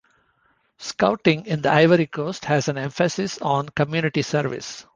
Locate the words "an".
2.67-2.75